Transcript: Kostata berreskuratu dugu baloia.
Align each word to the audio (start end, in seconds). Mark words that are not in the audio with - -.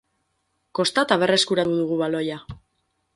Kostata 0.79 1.17
berreskuratu 1.23 1.75
dugu 1.81 1.99
baloia. 2.03 2.39